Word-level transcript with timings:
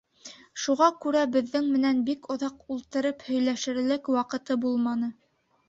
Шуға 0.61 0.87
күрә 1.03 1.21
беҙҙең 1.35 1.67
менән 1.75 1.99
бик 2.09 2.25
оҙаҡ 2.37 2.65
ултырып 2.77 3.23
һөйләшерлек 3.29 4.13
ваҡыты 4.19 4.61
булманы. 4.69 5.15